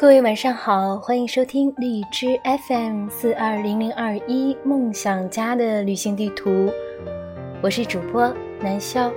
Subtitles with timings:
[0.00, 6.70] 各位晚上好，欢迎收听荔枝 FM 四二零零二一梦想家的旅行地图，
[7.60, 9.10] 我是主播南潇，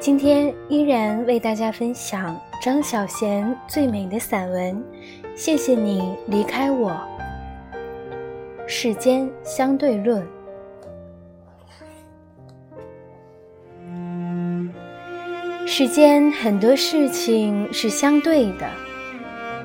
[0.00, 4.74] 今天依然为大家分享张小娴最美的散文
[5.36, 6.90] 《谢谢你离开我》。
[8.66, 10.26] 世间相对论，
[15.66, 18.66] 世间很多事情是相对的。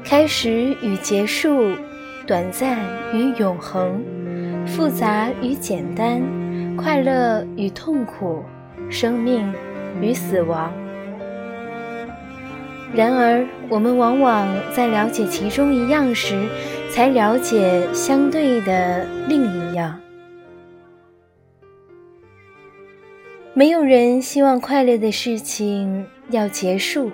[0.09, 1.75] 开始与结束，
[2.25, 2.79] 短暂
[3.13, 4.01] 与永恒，
[4.65, 6.21] 复杂与简单，
[6.77, 8.41] 快乐与痛苦，
[8.89, 9.53] 生命
[9.99, 10.71] 与死亡。
[12.93, 16.41] 然而，我们往往在了解其中一样时，
[16.89, 19.99] 才了解相对的另一样。
[23.53, 27.11] 没有人希望快乐的事情要结束。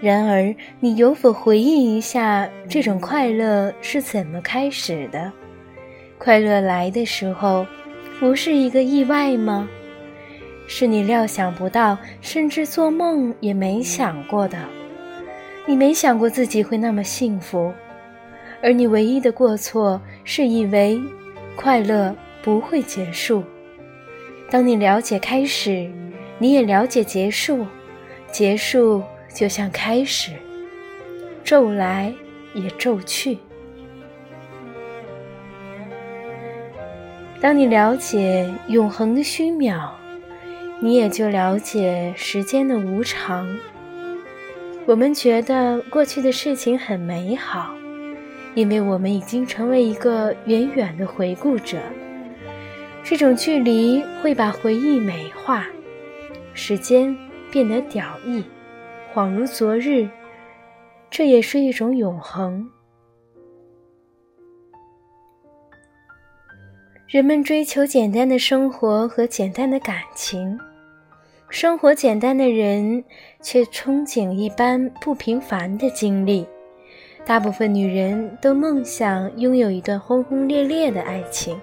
[0.00, 5.30] 然而，你有否回忆一下，这种快乐是怎么开始的？
[6.16, 7.66] 快乐来的时候，
[8.18, 9.68] 不是一个意外吗？
[10.66, 14.58] 是你料想不到，甚至做梦也没想过的。
[15.66, 17.70] 你没想过自己会那么幸福，
[18.62, 20.98] 而你唯一的过错是以为
[21.56, 23.44] 快乐不会结束。
[24.50, 25.90] 当你了解开始，
[26.38, 27.66] 你也了解结束，
[28.32, 29.02] 结束。
[29.34, 30.32] 就像开始，
[31.44, 32.12] 骤来
[32.54, 33.38] 也骤去。
[37.40, 39.90] 当你了解永恒的虚渺，
[40.80, 43.56] 你也就了解时间的无常。
[44.86, 47.74] 我们觉得过去的事情很美好，
[48.54, 51.78] 因为我们已经成为一个远远的回顾者。
[53.02, 55.66] 这种距离会把回忆美化，
[56.52, 57.16] 时间
[57.50, 58.44] 变得屌意。
[59.12, 60.08] 恍如昨日，
[61.10, 62.70] 这也是一种永恒。
[67.08, 70.56] 人们追求简单的生活和简单的感情，
[71.48, 73.02] 生活简单的人
[73.42, 76.46] 却憧憬一般不平凡的经历。
[77.24, 81.60] 大部分女人都梦想拥有一段轰轰烈烈的爱情，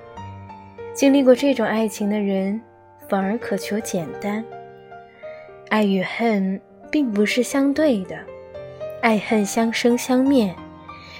[0.94, 2.62] 经历过这种爱情的人
[3.07, 4.44] 反而渴求简单。
[5.69, 6.59] 爱与恨。
[6.92, 8.18] 并不是相对的，
[9.02, 10.53] 爱恨相生相灭。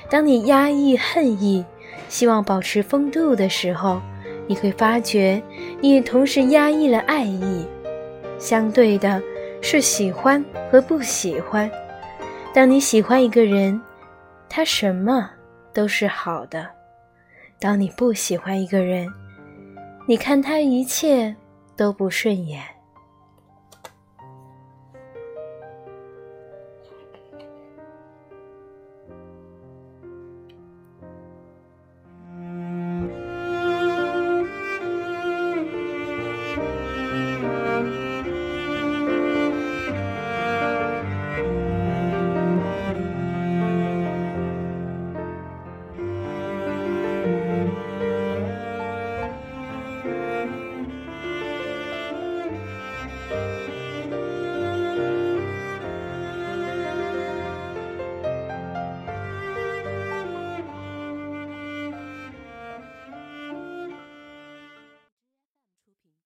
[0.10, 1.66] 当你压抑恨意，
[2.10, 4.02] 希望保持风度的时候，
[4.48, 5.42] 你会发觉
[5.82, 7.66] 你也同时压抑了爱意。
[8.40, 9.22] 相对的
[9.62, 11.70] 是喜欢和不喜欢。
[12.54, 13.80] 当你喜欢一个人，
[14.48, 15.30] 他什么
[15.74, 16.66] 都是好的；
[17.60, 19.08] 当你不喜欢一个人，
[20.08, 21.36] 你看他一切
[21.76, 22.62] 都不顺眼。